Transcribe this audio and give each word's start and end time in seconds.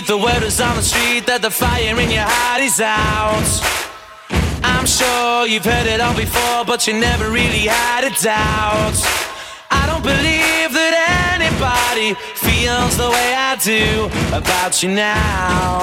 The 0.00 0.18
word 0.18 0.42
is 0.42 0.60
on 0.60 0.74
the 0.74 0.82
street 0.82 1.24
that 1.26 1.40
the 1.40 1.52
fire 1.52 1.94
in 2.00 2.10
your 2.10 2.26
heart 2.26 2.60
is 2.60 2.80
out. 2.80 3.46
I'm 4.64 4.86
sure 4.86 5.46
you've 5.46 5.64
heard 5.64 5.86
it 5.86 6.00
all 6.00 6.16
before, 6.16 6.64
but 6.66 6.88
you 6.88 6.94
never 6.98 7.30
really 7.30 7.70
had 7.70 8.02
a 8.02 8.10
doubt. 8.10 8.98
I 9.70 9.86
don't 9.86 10.02
believe 10.02 10.74
that 10.74 10.94
anybody 11.38 12.18
feels 12.34 12.96
the 12.96 13.08
way 13.08 13.34
I 13.38 13.54
do 13.62 14.10
about 14.34 14.82
you 14.82 14.90
now. 14.90 15.78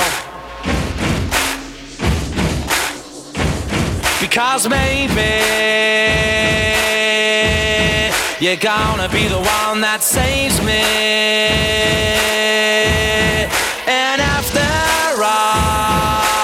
Because 4.19 4.67
maybe 4.67 5.31
you're 8.43 8.59
gonna 8.59 9.07
be 9.07 9.29
the 9.31 9.39
one 9.39 9.79
that 9.79 10.03
saves 10.03 10.59
me. 10.61 12.11
And 13.93 14.21
after 14.21 15.21
all, 15.21 16.40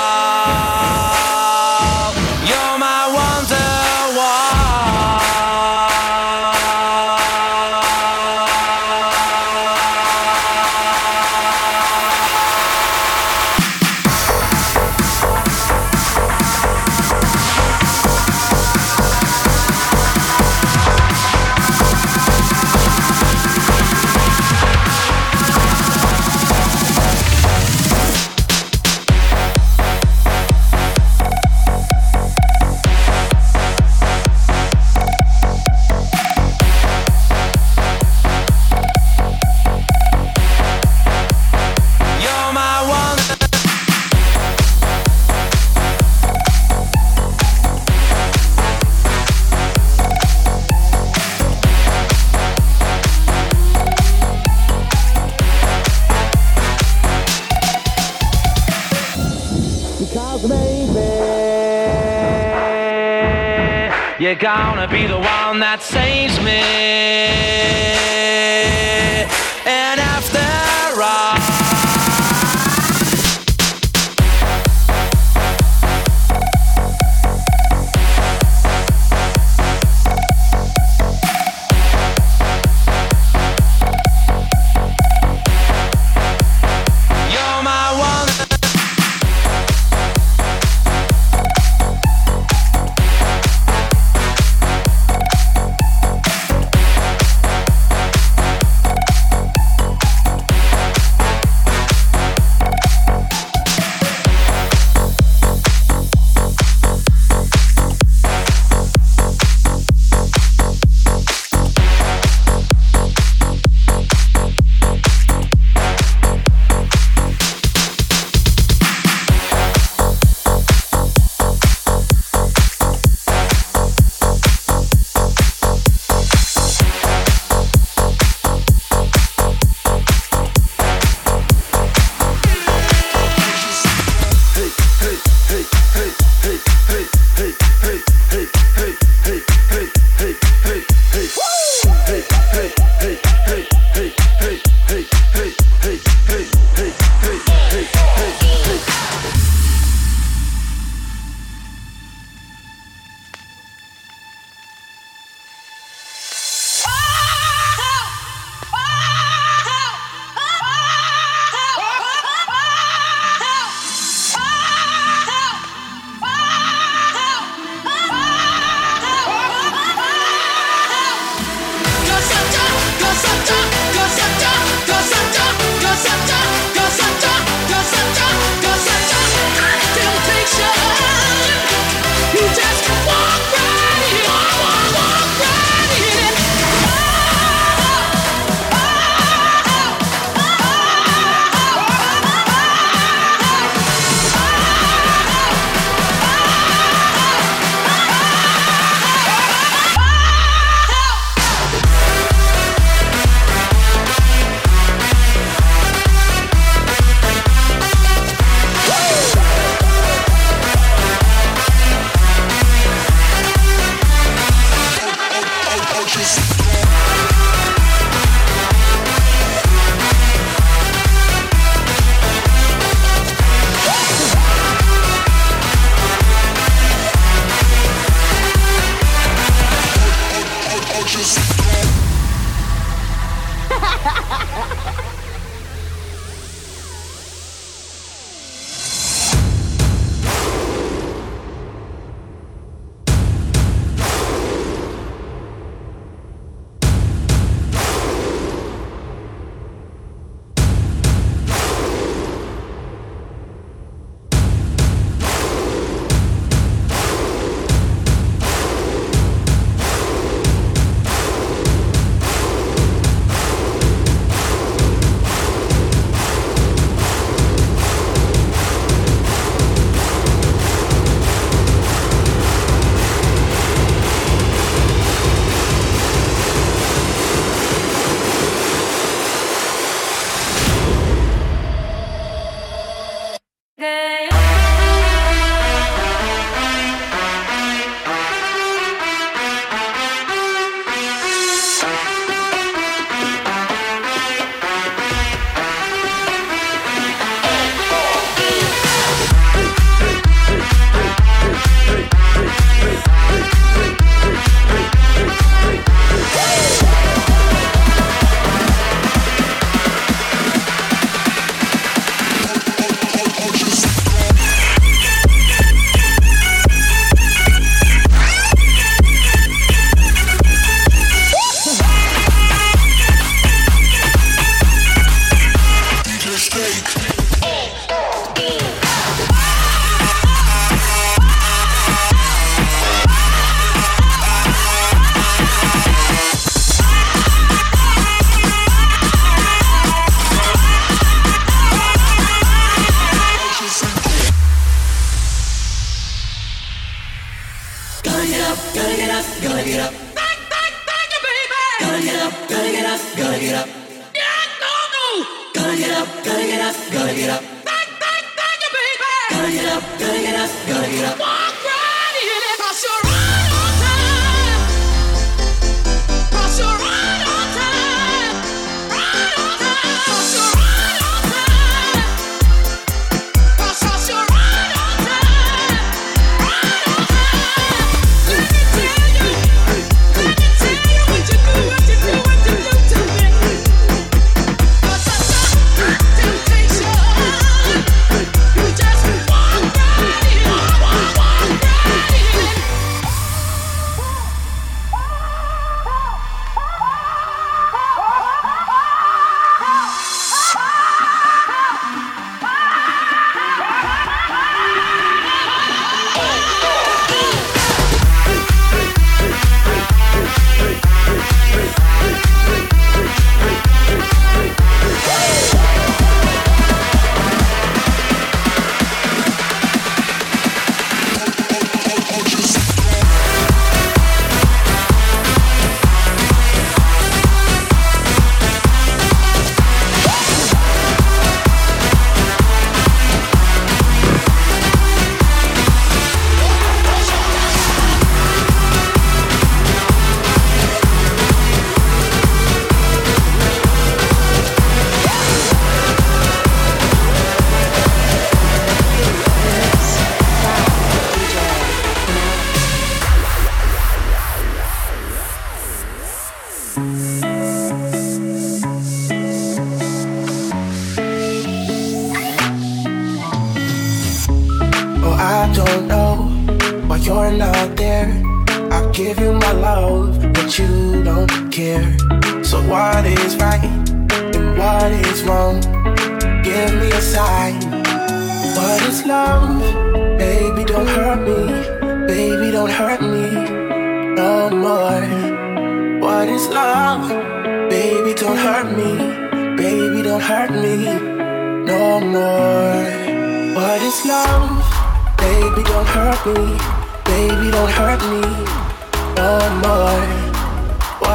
that 65.68 65.82
saves 65.82 66.40
me. 66.40 67.47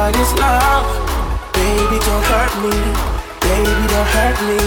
mine 0.03 0.19
is 0.19 0.33
love. 0.33 0.87
Baby, 1.53 1.97
don't 2.07 2.25
hurt 2.31 2.53
me. 2.63 2.75
Baby, 3.45 3.83
don't 3.91 4.09
hurt 4.15 4.37
me. 4.47 4.59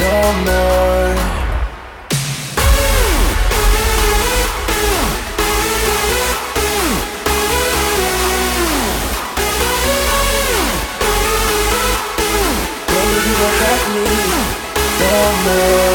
No 0.00 0.14
more. 0.46 1.14
Baby, 12.90 13.32
don't 13.40 13.56
hurt 13.62 13.82
me. 13.94 14.06
No 15.00 15.14
more. 15.44 15.89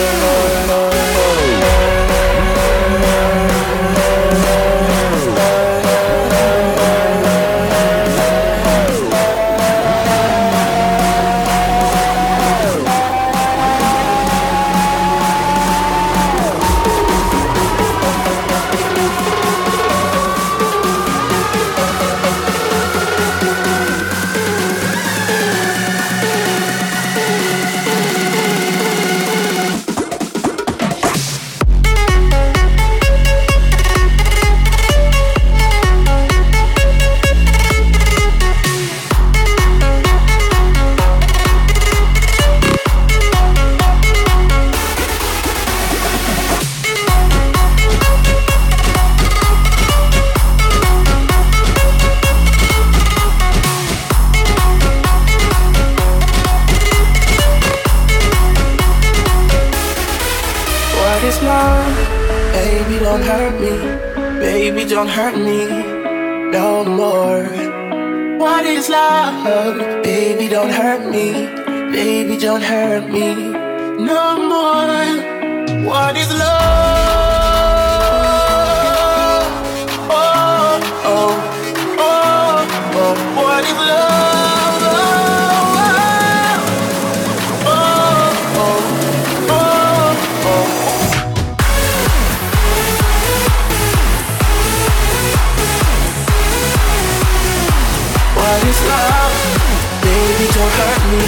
hurt 100.77 101.01
me, 101.12 101.24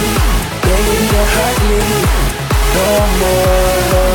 baby, 0.64 0.96
don't 1.12 1.30
hurt 1.36 1.58
me 1.68 1.78
no 2.74 2.88
more. 3.20 4.07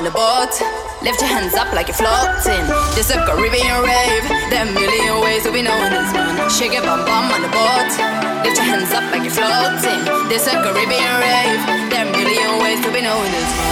On 0.00 0.04
the 0.04 0.10
boat. 0.10 0.56
Lift 1.02 1.20
your 1.20 1.28
hands 1.28 1.52
up 1.52 1.74
like 1.74 1.88
you're 1.88 2.00
floating. 2.00 2.64
This 2.96 3.10
a 3.10 3.20
Caribbean 3.28 3.84
rave. 3.84 4.24
There 4.48 4.64
are 4.64 4.68
a 4.68 4.72
million 4.72 5.20
ways 5.20 5.42
to 5.44 5.52
be 5.52 5.60
known 5.60 5.92
as 5.92 6.12
man. 6.14 6.48
Shake 6.48 6.72
your 6.72 6.82
bum 6.82 7.04
bum 7.04 7.28
on 7.28 7.42
the 7.42 7.52
boat. 7.52 7.92
Lift 8.40 8.56
your 8.56 8.64
hands 8.64 8.92
up 8.96 9.04
like 9.12 9.24
you're 9.28 9.36
floating. 9.36 10.00
This 10.32 10.46
a 10.46 10.56
Caribbean 10.64 11.14
rave. 11.20 11.60
There 11.92 12.00
are 12.00 12.08
a 12.08 12.16
million 12.16 12.62
ways 12.62 12.80
to 12.80 12.90
be 12.90 13.02
known 13.02 13.26
as 13.26 13.48
man. 13.60 13.69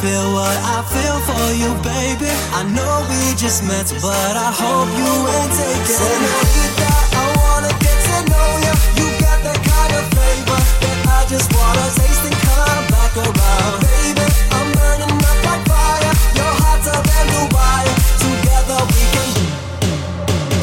feel 0.00 0.32
what 0.32 0.56
I 0.64 0.80
feel 0.88 1.18
for 1.28 1.46
you, 1.60 1.70
baby. 1.84 2.32
I 2.56 2.64
know 2.72 3.04
we 3.12 3.36
just 3.36 3.60
met, 3.68 3.84
but 4.00 4.32
I 4.32 4.48
hope 4.48 4.88
you 4.96 5.12
ain't 5.28 5.52
taking 5.52 5.92
so 5.92 6.08
it. 6.08 6.72
that 6.80 7.04
I 7.20 7.24
wanna 7.36 7.72
get 7.84 7.98
to 8.08 8.16
know 8.32 8.48
you. 8.64 8.72
You 8.96 9.06
got 9.20 9.38
that 9.44 9.60
kind 9.60 9.92
of 10.00 10.04
flavor 10.16 10.56
that 10.56 10.98
I 11.04 11.20
just 11.28 11.52
wanna 11.52 11.84
taste 12.00 12.24
and 12.24 12.38
come 12.48 12.84
back 12.88 13.12
around, 13.12 13.76
baby. 13.84 14.24
I'm 14.56 14.68
burning 14.72 15.20
up 15.20 15.38
like 15.44 15.64
fire. 15.68 16.12
Your 16.32 16.52
heart's 16.64 16.88
hotter 16.88 17.04
than 17.04 17.26
Dubai. 17.36 17.84
Together 18.24 18.80
we 18.96 19.04
can. 19.12 19.28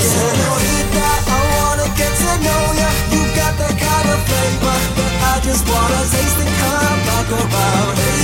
Senorita, 0.01 0.97
that 0.97 1.21
I 1.29 1.39
wanna 1.53 1.87
get 1.93 2.13
to 2.25 2.31
know 2.41 2.63
you. 2.73 2.89
You 3.13 3.21
got 3.37 3.53
that 3.61 3.75
kind 3.85 4.07
of 4.13 4.19
flavor 4.25 4.77
that 4.97 5.13
I 5.29 5.33
just 5.45 5.61
wanna 5.69 6.01
taste 6.09 6.37
and 6.41 6.51
come 6.57 6.99
back 7.05 7.27
around, 7.37 7.93
baby. 8.01 8.16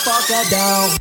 motherfucker 0.00 0.50
down. 0.50 0.99